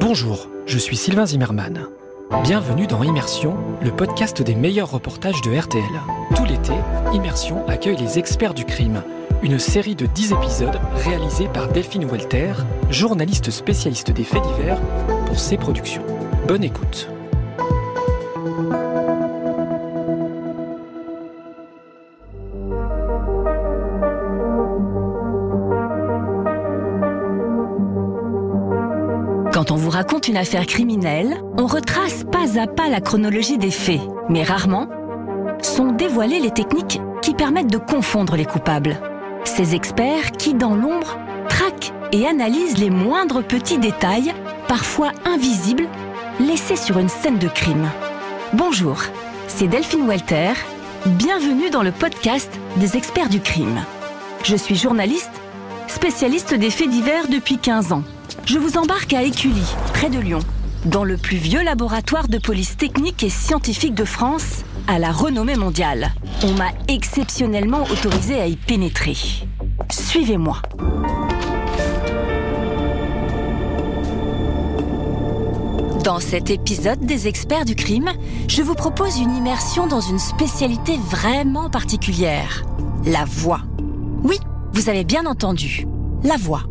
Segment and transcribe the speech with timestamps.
[0.00, 1.86] Bonjour, je suis Sylvain Zimmermann.
[2.42, 5.82] Bienvenue dans Immersion, le podcast des meilleurs reportages de RTL.
[6.36, 6.74] Tout l'été,
[7.14, 9.02] Immersion accueille les experts du crime,
[9.42, 12.52] une série de 10 épisodes réalisés par Delphine Welter,
[12.90, 14.80] journaliste spécialiste des faits divers
[15.24, 16.04] pour ses productions.
[16.46, 17.08] Bonne écoute.
[29.66, 33.70] Quand on vous raconte une affaire criminelle, on retrace pas à pas la chronologie des
[33.70, 34.88] faits, mais rarement
[35.62, 38.98] sont dévoilées les techniques qui permettent de confondre les coupables.
[39.44, 41.16] Ces experts qui, dans l'ombre,
[41.48, 44.34] traquent et analysent les moindres petits détails,
[44.68, 45.88] parfois invisibles,
[46.40, 47.88] laissés sur une scène de crime.
[48.52, 49.00] Bonjour,
[49.48, 50.52] c'est Delphine Welter.
[51.06, 53.82] Bienvenue dans le podcast des experts du crime.
[54.42, 55.40] Je suis journaliste,
[55.88, 58.02] spécialiste des faits divers depuis 15 ans.
[58.46, 60.40] Je vous embarque à Écully, près de Lyon,
[60.84, 65.56] dans le plus vieux laboratoire de police technique et scientifique de France, à la renommée
[65.56, 66.12] mondiale.
[66.42, 69.16] On m'a exceptionnellement autorisé à y pénétrer.
[69.90, 70.60] Suivez-moi.
[76.04, 78.10] Dans cet épisode des experts du crime,
[78.46, 82.62] je vous propose une immersion dans une spécialité vraiment particulière,
[83.06, 83.62] la voix.
[84.22, 84.38] Oui,
[84.74, 85.86] vous avez bien entendu,
[86.22, 86.64] la voix.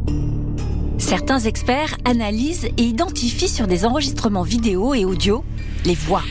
[1.04, 5.44] Certains experts analysent et identifient sur des enregistrements vidéo et audio
[5.84, 6.24] les voix.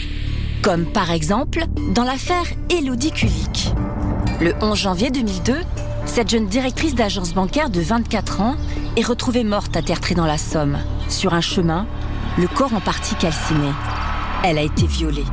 [0.63, 3.75] Comme par exemple dans l'affaire Elodie Kulik.
[4.41, 5.57] Le 11 janvier 2002,
[6.07, 8.57] cette jeune directrice d'agence bancaire de 24 ans
[8.97, 10.79] est retrouvée morte atterrée dans la Somme,
[11.11, 11.87] sur un chemin,
[12.39, 13.69] le corps en partie calciné.
[14.43, 15.27] Elle a été violée.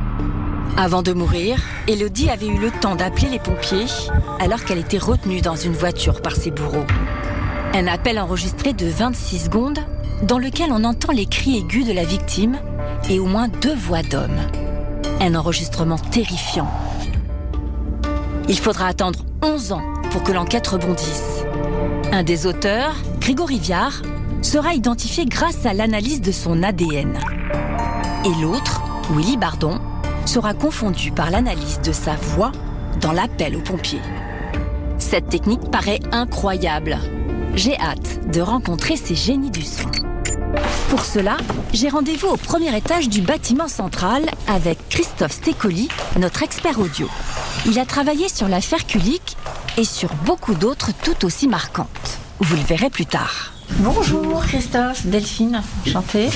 [0.76, 3.86] Avant de mourir, Elodie avait eu le temps d'appeler les pompiers
[4.38, 6.86] alors qu'elle était retenue dans une voiture par ses bourreaux.
[7.72, 9.78] Un appel enregistré de 26 secondes
[10.22, 12.58] dans lequel on entend les cris aigus de la victime
[13.08, 14.40] et au moins deux voix d'hommes.
[15.20, 16.68] Un enregistrement terrifiant.
[18.48, 21.44] Il faudra attendre 11 ans pour que l'enquête rebondisse.
[22.10, 24.02] Un des auteurs, Grégory Viard,
[24.42, 27.16] sera identifié grâce à l'analyse de son ADN.
[28.24, 28.82] Et l'autre,
[29.12, 29.78] Willy Bardon,
[30.26, 32.50] sera confondu par l'analyse de sa voix
[33.00, 34.02] dans l'appel aux pompiers.
[34.98, 36.98] Cette technique paraît incroyable.
[37.54, 39.90] J'ai hâte de rencontrer ces génies du son.
[40.88, 41.36] Pour cela,
[41.72, 45.88] j'ai rendez-vous au premier étage du bâtiment central avec Christophe Stécoli,
[46.18, 47.08] notre expert audio.
[47.66, 49.36] Il a travaillé sur l'affaire Kulik
[49.76, 52.18] et sur beaucoup d'autres tout aussi marquantes.
[52.40, 53.52] Vous le verrez plus tard.
[53.78, 56.28] Bonjour Christophe, Delphine, enchantée.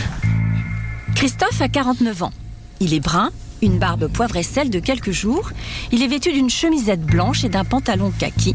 [1.15, 2.33] Christophe a 49 ans.
[2.81, 3.31] Il est brun,
[3.63, 5.51] une barbe poivre et sel de quelques jours.
[5.93, 8.55] Il est vêtu d'une chemisette blanche et d'un pantalon kaki.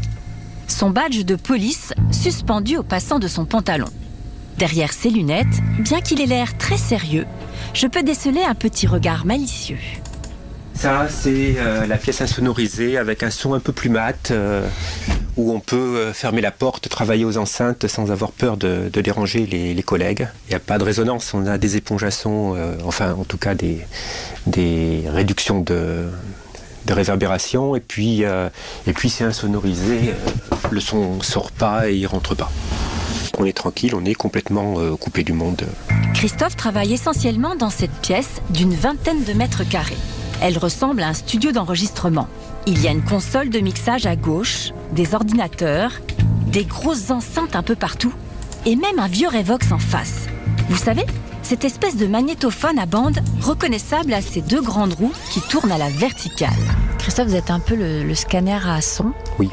[0.70, 3.88] Son badge de police suspendu au passant de son pantalon.
[4.56, 5.46] Derrière ses lunettes,
[5.80, 7.26] bien qu'il ait l'air très sérieux,
[7.74, 9.78] je peux déceler un petit regard malicieux.
[10.74, 14.66] Ça, c'est euh, la pièce insonorisée avec un son un peu plus mat, euh,
[15.36, 19.46] où on peut euh, fermer la porte, travailler aux enceintes sans avoir peur de, déranger
[19.46, 20.28] les, collègues.
[20.46, 23.38] Il n'y a pas de résonance, on a des éponges à son, enfin en tout
[23.38, 23.84] cas des,
[25.06, 26.06] réductions de,
[26.88, 30.14] réverbération, et puis, et puis c'est insonorisé,
[30.70, 32.50] le son sort pas et il rentre pas.
[33.38, 35.62] On est tranquille, on est complètement euh, coupé du monde.
[36.14, 39.96] Christophe travaille essentiellement dans cette pièce d'une vingtaine de mètres carrés.
[40.42, 42.28] Elle ressemble à un studio d'enregistrement.
[42.66, 45.92] Il y a une console de mixage à gauche, des ordinateurs,
[46.48, 48.12] des grosses enceintes un peu partout,
[48.66, 50.26] et même un vieux Revox en face.
[50.68, 51.04] Vous savez,
[51.42, 55.78] cette espèce de magnétophone à bande reconnaissable à ces deux grandes roues qui tournent à
[55.78, 56.50] la verticale.
[56.98, 59.12] Christophe, vous êtes un peu le, le scanner à son.
[59.38, 59.48] Oui.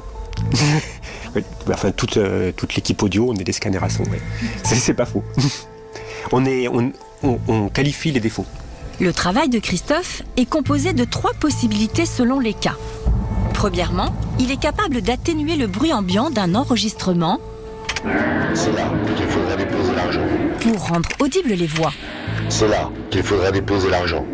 [1.72, 4.04] Enfin, toute, euh, toute l'équipe audio, on est des scanners à son.
[4.04, 4.22] ouais.
[4.64, 5.24] C'est, c'est pas faux.
[6.32, 6.92] on, est, on,
[7.24, 8.46] on- on qualifie les défauts.
[9.00, 12.76] Le travail de Christophe est composé de trois possibilités selon les cas.
[13.54, 17.40] Premièrement, il est capable d'atténuer le bruit ambiant d'un enregistrement
[18.54, 20.22] C'est là qu'il faudrait déposer l'argent.
[20.62, 21.92] pour rendre audibles les voix.
[22.50, 24.26] C'est là qu'il faudrait déposer l'argent.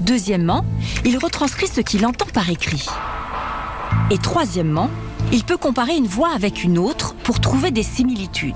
[0.00, 0.64] Deuxièmement,
[1.04, 2.86] il retranscrit ce qu'il entend par écrit.
[4.10, 4.90] Et troisièmement,
[5.32, 8.54] il peut comparer une voix avec une autre pour trouver des similitudes.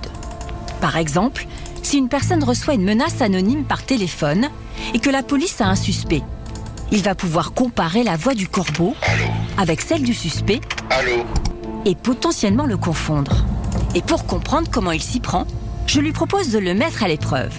[0.81, 1.47] Par exemple,
[1.83, 4.49] si une personne reçoit une menace anonyme par téléphone
[4.95, 6.23] et que la police a un suspect,
[6.93, 8.95] il va pouvoir comparer la voix du corbeau
[9.59, 11.25] avec celle du suspect Allô
[11.85, 13.45] et potentiellement le confondre.
[13.95, 15.47] Et pour comprendre comment il s'y prend,
[15.87, 17.55] je lui propose de le mettre à l'épreuve.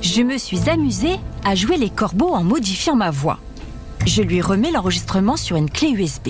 [0.00, 3.38] Je me suis amusée à jouer les corbeaux en modifiant ma voix.
[4.06, 6.28] Je lui remets l'enregistrement sur une clé USB.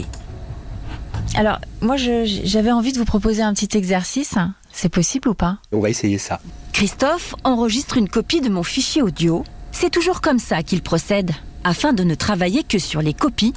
[1.35, 4.35] Alors, moi, j'avais envie de vous proposer un petit exercice.
[4.71, 5.59] C'est possible ou pas?
[5.73, 6.41] On va essayer ça.
[6.73, 9.45] Christophe enregistre une copie de mon fichier audio.
[9.71, 11.31] C'est toujours comme ça qu'il procède,
[11.65, 13.55] afin de ne travailler que sur les copies,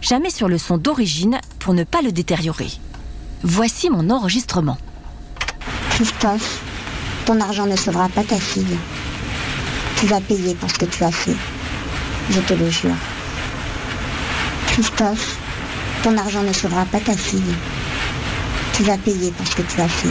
[0.00, 2.70] jamais sur le son d'origine pour ne pas le détériorer.
[3.42, 4.78] Voici mon enregistrement.
[5.90, 6.62] Christophe,
[7.26, 8.78] ton argent ne sauvera pas ta fille.
[9.96, 11.36] Tu vas payer pour ce que tu as fait.
[12.30, 12.94] Je te le jure.
[14.68, 15.38] Christophe,
[16.08, 17.42] ton argent ne sauvera pas ta fille.
[18.72, 20.08] Tu vas payer pour ce que tu as fait.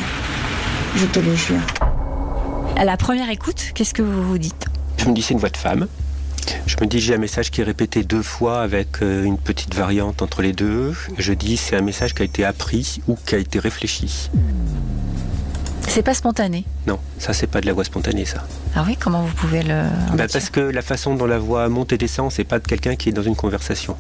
[0.96, 1.60] Je te le jure.
[2.76, 4.68] À la première écoute, qu'est-ce que vous vous dites?
[4.98, 5.88] Je me dis c'est une voix de femme.
[6.68, 9.74] Je me dis j'ai un message qui est répété deux fois avec euh, une petite
[9.74, 10.94] variante entre les deux.
[11.18, 14.30] Je dis c'est un message qui a été appris ou qui a été réfléchi.
[15.88, 18.46] C'est pas spontané Non, ça c'est pas de la voix spontanée ça.
[18.76, 19.84] Ah oui, comment vous pouvez le...
[20.14, 22.96] Bah, parce que la façon dont la voix monte et descend, c'est pas de quelqu'un
[22.96, 23.98] qui est dans une conversation.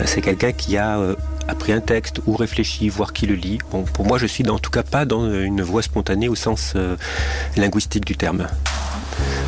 [0.00, 1.14] Euh, c'est quelqu'un qui a euh,
[1.48, 3.58] appris un texte ou réfléchi, voire qui le lit.
[3.70, 6.74] Bon, pour moi, je suis en tout cas pas dans une voix spontanée au sens
[7.56, 8.46] linguistique du terme.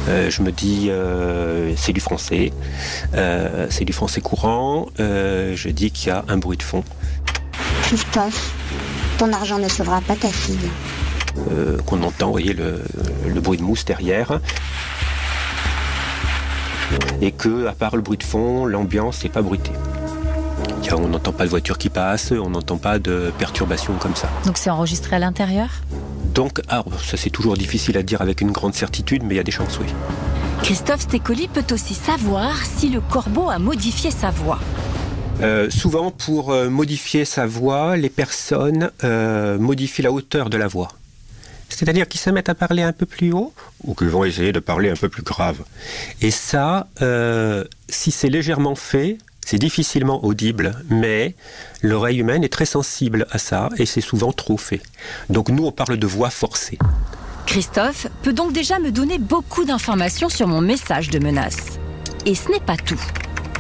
[0.09, 2.53] Euh, je me dis, euh, c'est du français,
[3.15, 4.87] euh, c'est du français courant.
[4.99, 6.83] je dis qu'il y a un bruit de fond.
[7.83, 8.55] Christophe,
[9.19, 10.71] ton argent ne sauvera pas ta fille.
[11.87, 12.83] Qu'on entend, vous voyez, le,
[13.41, 14.41] bruit de mousse derrière.
[17.21, 19.73] Et que, à part le bruit de fond, l'ambiance n'est pas bruitée.
[20.93, 24.29] On n'entend pas de voiture qui passe, on n'entend pas de perturbations comme ça.
[24.47, 25.69] Donc c'est enregistré à l'intérieur?
[26.35, 29.41] Donc, ah, ça c'est toujours difficile à dire avec une grande certitude, mais il y
[29.41, 29.87] a des chances, oui.
[30.63, 34.61] Christophe Stécoli peut aussi savoir si le corbeau a modifié sa voix.
[35.41, 40.67] Euh, souvent, pour euh, modifier sa voix, les personnes euh, modifient la hauteur de la
[40.67, 40.89] voix.
[41.69, 43.53] C'est-à-dire qu'ils se mettent à parler un peu plus haut
[43.85, 45.59] ou qu'ils vont essayer de parler un peu plus grave.
[46.21, 46.89] Et ça,
[47.89, 51.35] si c'est légèrement fait, c'est difficilement audible, mais
[51.83, 54.83] l'oreille humaine est très sensible à ça et c'est souvent trop fait.
[55.31, 56.79] Donc nous, on parle de voix forcée.
[57.47, 61.79] Christophe peut donc déjà me donner beaucoup d'informations sur mon message de menace.
[62.27, 63.01] Et ce n'est pas tout.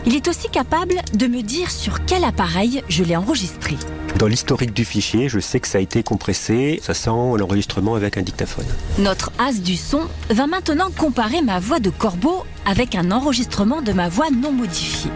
[0.06, 3.76] Il est aussi capable de me dire sur quel appareil je l'ai enregistré.
[4.18, 8.16] Dans l'historique du fichier, je sais que ça a été compressé, ça sent l'enregistrement avec
[8.16, 8.64] un dictaphone.
[8.98, 13.92] Notre as du son va maintenant comparer ma voix de corbeau avec un enregistrement de
[13.92, 15.10] ma voix non modifiée.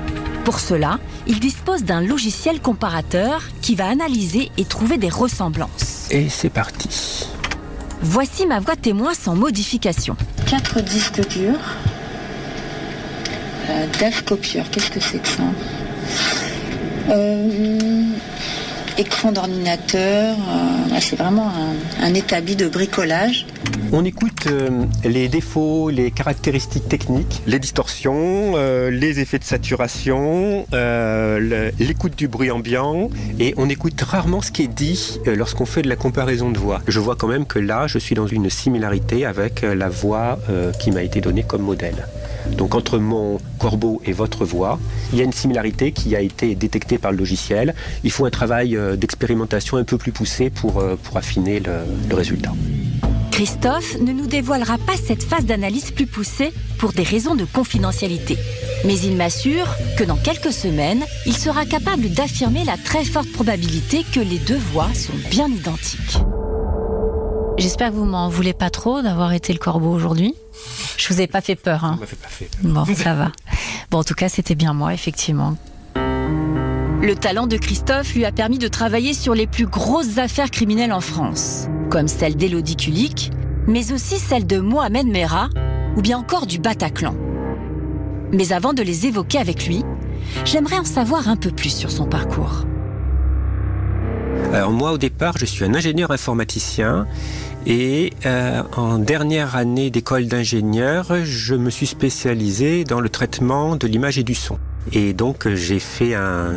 [0.45, 6.09] Pour cela, il dispose d'un logiciel comparateur qui va analyser et trouver des ressemblances.
[6.11, 7.27] Et c'est parti.
[8.03, 10.17] Voici ma voix témoin sans modification.
[10.47, 11.61] Quatre disques durs.
[13.71, 15.43] Euh, DAF copieur, qu'est-ce que c'est que ça
[17.11, 18.05] euh,
[18.99, 20.37] écran d'ordinateur.
[20.37, 21.51] Euh, c'est vraiment
[22.03, 23.47] un, établi de bricolage.
[23.93, 30.67] On écoute euh, les défauts, les caractéristiques techniques, les distorsions, euh, les effets de saturation,
[31.79, 35.89] l'écoute du bruit ambiant, et on écoute rarement ce qui est dit lorsqu'on fait de
[35.89, 36.81] la comparaison de voix.
[36.89, 40.39] Je vois quand même que là, je suis dans une similarité avec la voix
[40.81, 42.07] qui m'a été donnée comme modèle.
[42.51, 44.79] Donc entre mon corbeau et votre voix,
[45.13, 47.75] il y a une similarité qui a été détectée par le logiciel.
[48.05, 52.53] Il faut un travail euh, d'expérimentation un peu plus poussé pour, euh, affiner le résultat.
[53.43, 58.39] Christophe ne nous dévoilera pas cette phase d'analyse plus poussée pour des raisons de confidentialité.
[58.85, 59.67] Mais il m'assure
[59.99, 64.61] que dans quelques semaines, il sera capable d'affirmer la très forte probabilité que les deux
[64.71, 66.19] voix sont bien identiques.
[67.59, 70.37] J'espère que vous m'en voulez pas trop d'avoir été le corbeau aujourd'hui.
[70.97, 71.85] Je vous ai pas fait peur.
[71.85, 71.99] Hein.
[72.07, 73.33] fait pas fait Bon, ça va.
[73.91, 75.57] Bon, en tout cas, c'était bien moi, effectivement.
[77.03, 80.93] Le talent de Christophe lui a permis de travailler sur les plus grosses affaires criminelles
[80.93, 83.33] en France, comme celle d'Élodie Kulik,
[83.67, 85.49] mais aussi celle de Mohamed Merah
[85.97, 87.17] ou bien encore du Bataclan.
[88.31, 89.83] Mais avant de les évoquer avec lui,
[90.45, 92.67] j'aimerais en savoir un peu plus sur son parcours.
[94.53, 97.09] Alors moi au départ je suis un ingénieur informaticien
[97.67, 103.89] et euh, en dernière année d'école d'ingénieur je me suis spécialisé dans le traitement de
[103.89, 104.59] l'image et du son.
[104.93, 106.55] Et donc j'ai fait un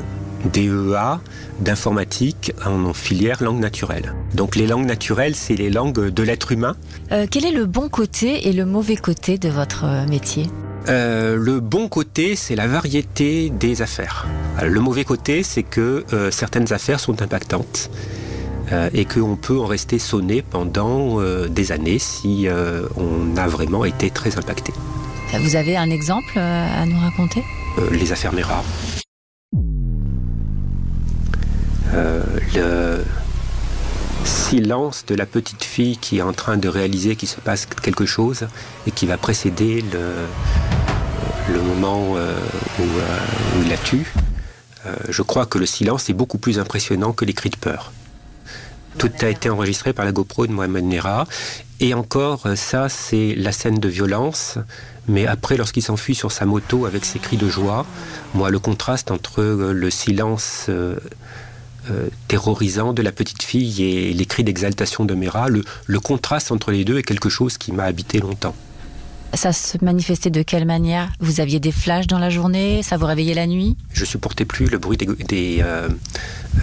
[0.53, 1.19] DEA
[1.59, 4.13] d'informatique en filière langue naturelle.
[4.33, 6.75] Donc les langues naturelles, c'est les langues de l'être humain.
[7.11, 10.47] Euh, quel est le bon côté et le mauvais côté de votre métier?
[10.87, 14.27] Euh, le bon côté, c'est la variété des affaires.
[14.61, 17.89] le mauvais côté, c'est que euh, certaines affaires sont impactantes
[18.71, 22.47] euh, et qu'on peut en rester sonné pendant des années si
[22.97, 24.73] on a vraiment été très impacté.
[25.39, 27.43] Vous avez un exemple à nous raconter?
[27.91, 28.33] Les affaires
[31.95, 32.55] Mera.
[32.55, 33.03] le
[34.25, 38.05] silence de la petite fille qui est en train de réaliser qu'il se passe quelque
[38.05, 38.47] chose
[38.87, 39.83] et qui va précéder
[41.51, 42.35] le, moment euh,
[42.79, 43.19] où, euh,
[43.57, 44.11] où, il la tue.
[44.85, 47.91] Euh, je crois que le silence est beaucoup plus impressionnant que les cris de peur.
[48.97, 51.27] Tout a été enregistré par la GoPro de Mohamed Nera.
[51.79, 54.57] Et encore, euh, ça, c'est la scène de violence.
[55.07, 57.85] Mais après, lorsqu'il s'enfuit sur sa moto avec ses cris de joie,
[58.33, 60.69] moi, le contraste entre euh, le silence
[62.27, 66.85] terrorisant de la petite fille et les cris d'exaltation de Mera, le contraste entre les
[66.85, 68.55] deux est quelque chose qui m'a habité longtemps.
[69.35, 71.11] Ça se manifestait de quelle manière?
[71.19, 72.81] Vous aviez des flashs dans la journée?
[72.83, 73.75] Ça vous réveillait la nuit?
[73.91, 75.89] Je supportais plus le bruit des, euh,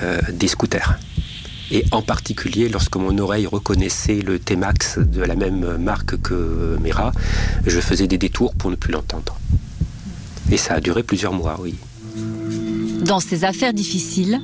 [0.02, 0.98] euh, des, scooters.
[1.70, 7.12] Et en particulier, lorsque mon oreille reconnaissait le T-Max de la même marque que Mera,
[7.66, 9.38] je faisais des détours pour ne plus l'entendre.
[10.50, 11.74] Et ça a duré plusieurs mois, oui.
[13.02, 14.40] Dans ces affaires difficiles,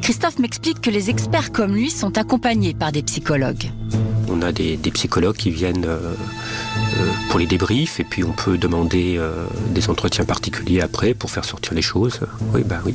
[0.00, 3.70] Christophe m'explique que les experts comme lui sont accompagnés par des psychologues.
[4.28, 8.58] On a des, psychologues qui viennent euh, euh, pour les débriefs et puis on peut
[8.58, 12.20] demander euh, des entretiens particuliers après pour faire sortir les choses.
[12.54, 12.94] Oui, ben oui.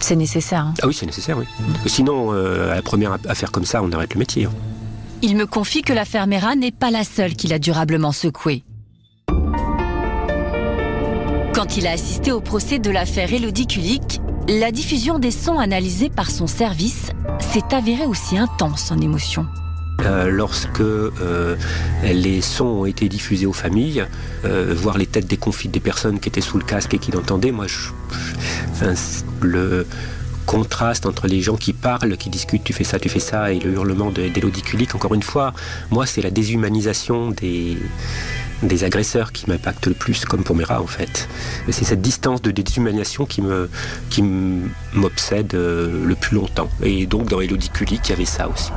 [0.00, 0.66] C'est nécessaire.
[0.66, 0.74] Hein.
[0.82, 1.44] Ah oui, c'est nécessaire, oui.
[1.86, 4.46] Sinon, à la première affaire comme ça, on arrête le métier.
[4.46, 4.52] Hein.
[5.22, 8.64] Il me confie que l'affaire Mera n'est pas la seule qu'il a durablement secouée.
[11.54, 16.10] Quand il a assisté au procès de l'affaire Elodie Kulik, la diffusion des sons analysés
[16.10, 19.46] par son service s'est avérée aussi intense en émotion.
[20.00, 21.56] Euh, lorsque euh,
[22.02, 24.04] les sons ont été diffusés aux familles,
[24.44, 27.52] euh, voir les têtes déconfites des personnes qui étaient sous le casque et qui l'entendaient,
[27.52, 27.66] moi,
[29.42, 29.86] le
[30.44, 33.60] contraste entre les gens qui parlent, qui discutent, tu fais ça, tu fais ça, et
[33.60, 35.52] le hurlement d'Elodie Kulik, encore une fois,
[35.90, 37.78] moi, c'est la déshumanisation des,
[38.62, 41.28] des agresseurs qui m'impacte le plus, comme pour Mera en fait.
[41.70, 43.68] C'est cette distance de déshumanisation qui me
[44.10, 46.70] qui m'obsède le plus longtemps.
[46.82, 48.70] Et donc dans Elodie Kulik, il y avait ça aussi.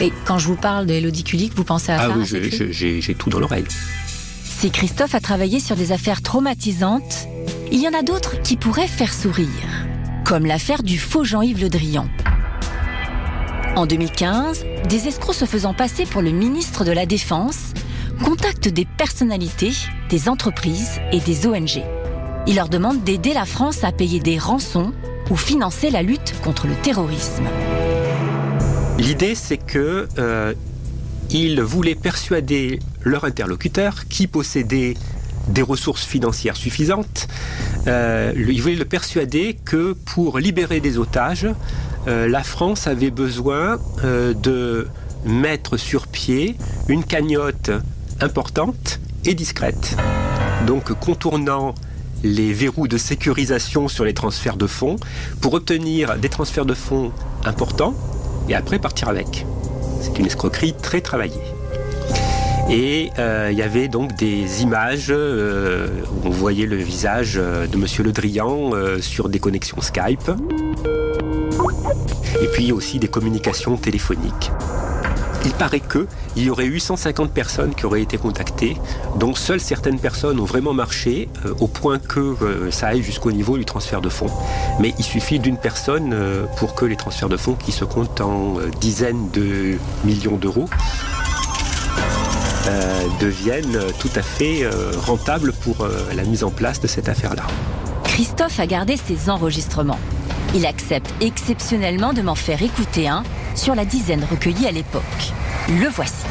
[0.00, 3.30] Et quand je vous parle d'Elodie Kulik, vous pensez à ah ça oui, j'ai tout
[3.30, 3.64] dans l'oreille.
[4.44, 7.28] Si Christophe a travaillé sur des affaires traumatisantes,
[7.70, 9.48] il y en a d'autres qui pourraient faire sourire,
[10.24, 12.06] comme l'affaire du faux Jean-Yves Le Drian.
[13.76, 17.72] En 2015, des escrocs se faisant passer pour le ministre de la Défense
[18.24, 19.72] contactent des personnalités,
[20.10, 21.82] des entreprises et des ONG.
[22.46, 24.92] Ils leur demandent d'aider la France à payer des rançons
[25.28, 27.48] ou financer la lutte contre le terrorisme.
[28.98, 30.54] L'idée, c'est que euh,
[31.30, 34.94] ils voulaient persuader leur interlocuteur qui possédait
[35.48, 37.26] des ressources financières suffisantes.
[37.88, 41.48] Euh, ils voulaient le persuader que pour libérer des otages,
[42.06, 44.88] euh, la France avait besoin de
[45.24, 46.56] mettre sur pied
[46.88, 47.70] une cagnotte
[48.20, 49.96] importante et discrète.
[50.66, 51.74] Donc contournant
[52.22, 54.96] les verrous de sécurisation sur les transferts de fonds
[55.40, 57.12] pour obtenir des transferts de fonds
[57.44, 57.94] importants
[58.48, 59.46] et après partir avec.
[60.00, 61.40] C'est une escroquerie très travaillée.
[62.70, 67.66] Et euh, il y avait donc des images euh, où on voyait le visage euh,
[67.66, 68.70] de Monsieur Le Drian
[69.00, 70.30] sur des connexions Skype.
[72.42, 74.50] Et puis aussi des communications téléphoniques.
[75.44, 76.06] Il paraît que
[76.36, 78.76] il y aurait eu 150 personnes qui auraient été contactées,
[79.16, 83.30] dont seules certaines personnes ont vraiment marché, euh, au point que euh, ça aille jusqu'au
[83.30, 84.30] niveau du transfert de fonds.
[84.80, 88.20] Mais il suffit d'une personne euh, pour que les transferts de fonds, qui se comptent
[88.20, 90.68] en dizaines de millions d'euros,
[93.20, 94.68] deviennent tout à fait
[95.06, 97.44] rentables pour la mise en place de cette affaire-là.
[98.04, 99.98] Christophe a gardé ses enregistrements.
[100.56, 103.24] Il accepte exceptionnellement de m'en faire écouter un
[103.56, 105.02] sur la dizaine recueillie à l'époque.
[105.68, 106.24] Le voici.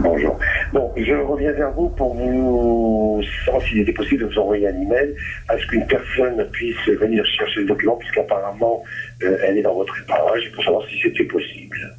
[0.00, 0.36] Bonjour.
[0.72, 4.74] Bon, je reviens vers vous pour vous savoir s'il était possible de vous envoyer un
[4.74, 5.14] email
[5.48, 8.82] à ce qu'une personne puisse venir chercher le document, puisqu'apparemment
[9.22, 11.94] euh, elle est dans votre épargne, pour savoir si c'était possible.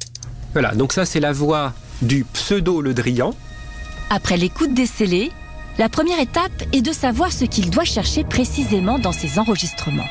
[0.52, 1.72] Voilà, donc ça c'est la voix
[2.02, 3.32] du pseudo Le Drian.
[4.10, 5.30] Après l'écoute des scellés,
[5.78, 10.04] la première étape est de savoir ce qu'il doit chercher précisément dans ses enregistrements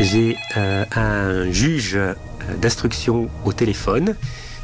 [0.00, 2.14] j'ai euh, un juge euh,
[2.60, 4.16] d'instruction au téléphone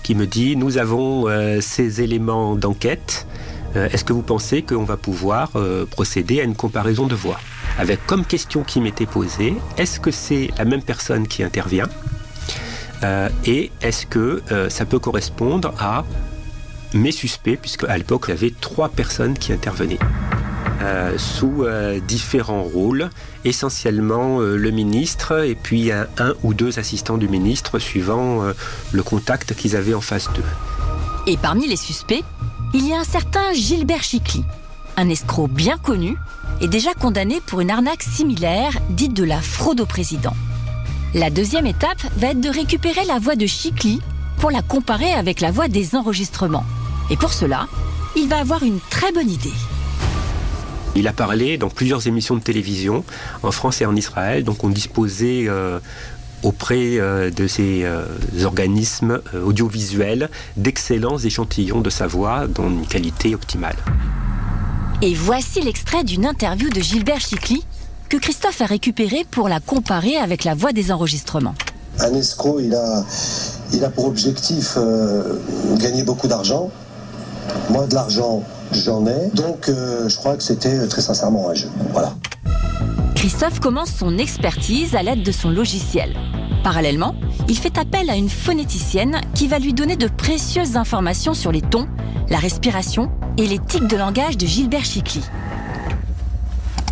[0.03, 3.27] qui me dit nous avons euh, ces éléments d'enquête.
[3.75, 5.51] Est-ce que vous pensez qu'on va pouvoir
[5.91, 7.39] procéder à une comparaison de voix?
[7.79, 11.87] Avec comme question qui m'était posée, est-ce que c'est la même personne qui intervient?
[13.45, 16.07] Et est-ce que ça peut correspondre à
[16.95, 19.99] mes suspects, puisque à l'époque il y avait trois personnes qui intervenaient?
[20.83, 23.09] Euh, sous euh, différents rôles,
[23.47, 26.07] essentiellement euh, le ministre et puis un,
[26.43, 28.43] ou deux assistants du ministre suivant
[28.93, 30.45] le contact qu'ils avaient en face d'eux.
[31.27, 32.23] Et parmi les suspects,
[32.75, 34.45] il y a un certain Gilbert Chicly,
[34.97, 36.17] un escroc bien connu
[36.61, 40.35] et déjà condamné pour une arnaque similaire dite de la fraude au président.
[41.15, 44.01] La deuxième étape va être de récupérer la voix de Chicly
[44.39, 46.67] pour la comparer avec la voix des enregistrements.
[47.11, 47.67] Et pour cela,
[48.15, 49.53] il va avoir une très bonne idée.
[50.97, 53.05] Il a parlé dans plusieurs émissions de télévision
[53.43, 55.79] en France et en Israël, donc on disposait euh,
[56.43, 58.05] auprès euh, de ces euh,
[58.45, 63.77] organismes euh, audiovisuels d'excellents échantillons de sa voix dans une qualité optimale.
[65.03, 67.63] Et voici l'extrait d'une interview de Gilbert Chicly
[68.09, 71.55] que Christophe a récupéré pour la comparer avec la voix des enregistrements.
[71.99, 73.05] Un escroc, il a,
[73.73, 75.39] il a pour objectif euh,
[75.79, 76.71] gagner beaucoup d'argent.
[77.71, 78.43] Moi, de l'argent,
[78.73, 79.31] j'en ai.
[79.35, 81.69] Donc, euh, je crois que c'était euh, très sincèrement un jeu.
[81.93, 82.15] Voilà.
[83.15, 86.15] Christophe commence son expertise à l'aide de son logiciel.
[86.63, 87.15] Parallèlement,
[87.49, 91.63] il fait appel à une phonéticienne qui va lui donner de précieuses informations sur les
[91.63, 91.87] tons,
[92.29, 95.23] la respiration et les tics de langage de Gilbert Chicly.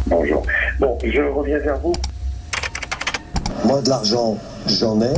[0.07, 0.45] Bonjour.
[0.79, 1.95] Bon, je reviens vers vous.
[3.65, 5.15] Moi, de l'argent, j'en ai.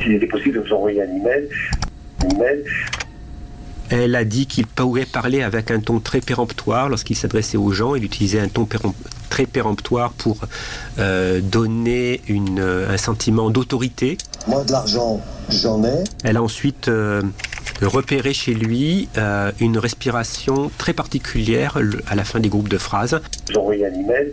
[0.00, 1.48] S'il était possible de vous envoyer un email.
[2.24, 2.64] Un email.
[3.94, 7.94] Elle a dit qu'il pourrait parler avec un ton très péremptoire lorsqu'il s'adressait aux gens.
[7.94, 8.66] Il utilisait un ton
[9.28, 10.38] très péremptoire pour
[10.98, 14.16] euh, donner une, euh, un sentiment d'autorité.
[14.46, 15.20] Moi, de l'argent,
[15.50, 16.04] j'en ai.
[16.24, 17.20] Elle a ensuite euh,
[17.82, 23.20] repéré chez lui euh, une respiration très particulière à la fin des groupes de phrases.
[23.54, 24.32] Un email.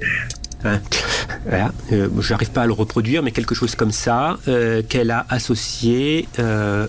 [0.63, 0.79] Hein,
[1.45, 1.71] voilà.
[1.91, 6.27] Euh, n'arrive pas à le reproduire, mais quelque chose comme ça, euh, qu'elle a associé
[6.39, 6.87] euh,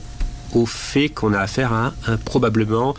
[0.57, 1.93] au fait qu'on a affaire à
[2.25, 2.95] probablement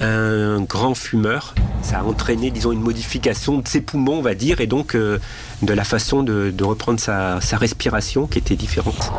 [0.00, 1.54] un grand fumeur.
[1.82, 5.18] Ça a entraîné, disons, une modification de ses poumons, on va dire, et donc euh,
[5.62, 9.12] de la façon de, reprendre sa, respiration qui était différente.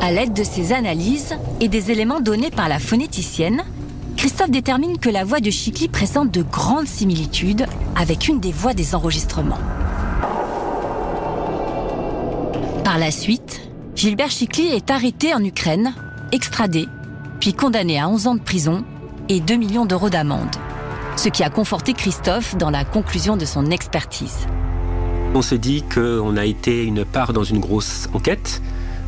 [0.00, 3.62] À l'aide de ces analyses et des éléments donnés par la phonéticienne,
[4.16, 8.74] Christophe détermine que la voix de Chicly présente de grandes similitudes avec une des voix
[8.74, 9.58] des enregistrements.
[12.84, 13.60] Par la suite,
[13.94, 15.92] Gilbert Chicly est arrêté en Ukraine,
[16.32, 16.86] extradé,
[17.40, 18.84] puis condamné à 11 ans de prison
[19.28, 20.54] et 2 millions d'euros d'amende.
[21.16, 24.46] Ce qui a conforté Christophe dans la conclusion de son expertise.
[25.34, 28.62] On s'est dit qu'on a été une part dans une grosse enquête.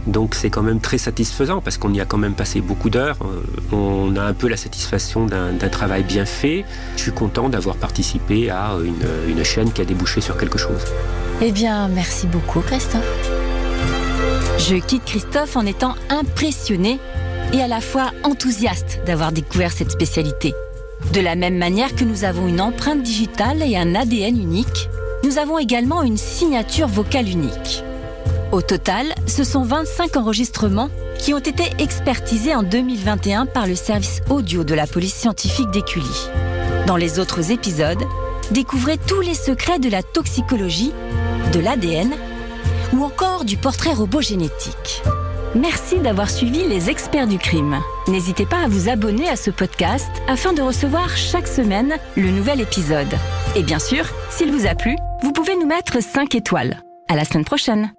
[0.06, 3.18] Donc c'est quand même très satisfaisant parce qu'on y a quand même passé beaucoup d'heures.
[3.22, 6.64] Euh, On a un peu la satisfaction d'un d'un travail bien fait.
[6.96, 10.82] Je suis content d'avoir participé à une, une chaîne qui a débouché sur quelque chose.
[11.42, 13.02] Eh bien, merci beaucoup, Christophe.
[14.58, 16.98] Je quitte Christophe en étant impressionné
[17.52, 20.54] et à la fois enthousiaste d'avoir découvert cette spécialité.
[21.12, 24.88] De la même manière que nous avons une empreinte digitale et un ADN unique,
[25.24, 27.82] nous avons également une signature vocale unique.
[28.52, 34.22] Au total, ce sont 25 enregistrements qui ont été expertisés en 2021 par le service
[34.28, 36.28] audio de la police scientifique d'Écully.
[36.86, 38.02] Dans les autres épisodes,
[38.50, 40.92] découvrez tous les secrets de la toxicologie,
[41.52, 42.10] de l'ADN
[42.92, 45.02] ou encore du portrait robot génétique.
[45.54, 47.80] Merci d'avoir suivi les experts du crime.
[48.06, 52.60] N'hésitez pas à vous abonner à ce podcast afin de recevoir chaque semaine le nouvel
[52.60, 53.12] épisode.
[53.56, 56.80] Et bien sûr, s'il vous a plu, vous pouvez nous mettre 5 étoiles.
[57.08, 57.92] À la semaine prochaine.